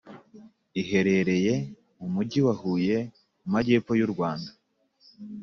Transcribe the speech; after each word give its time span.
iherereye 0.81 1.53
mu 1.97 2.07
mujyi 2.13 2.39
wa 2.45 2.53
huye 2.61 2.97
mu 3.41 3.49
majyepfo 3.53 3.91
y’u 3.99 4.09
rwanda. 4.13 4.51